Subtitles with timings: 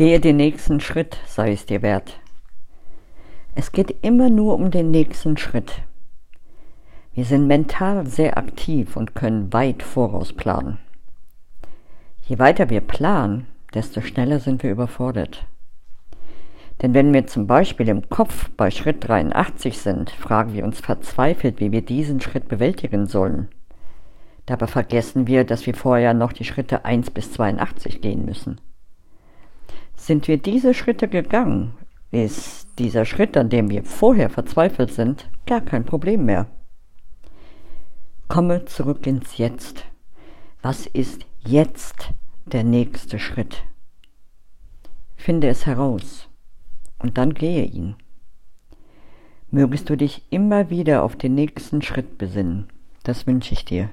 [0.00, 2.20] Gehe den nächsten Schritt, sei es dir wert.
[3.54, 5.82] Es geht immer nur um den nächsten Schritt.
[7.12, 10.78] Wir sind mental sehr aktiv und können weit voraus planen.
[12.22, 15.44] Je weiter wir planen, desto schneller sind wir überfordert.
[16.80, 21.60] Denn wenn wir zum Beispiel im Kopf bei Schritt 83 sind, fragen wir uns verzweifelt,
[21.60, 23.48] wie wir diesen Schritt bewältigen sollen.
[24.46, 28.62] Dabei vergessen wir, dass wir vorher noch die Schritte 1 bis 82 gehen müssen.
[30.10, 31.72] Sind wir diese Schritte gegangen,
[32.10, 36.48] ist dieser Schritt, an dem wir vorher verzweifelt sind, gar kein Problem mehr.
[38.26, 39.84] Komme zurück ins Jetzt.
[40.62, 42.10] Was ist jetzt
[42.44, 43.62] der nächste Schritt?
[45.14, 46.28] Finde es heraus
[46.98, 47.94] und dann gehe ihn.
[49.52, 52.66] Mögest du dich immer wieder auf den nächsten Schritt besinnen.
[53.04, 53.90] Das wünsche ich dir.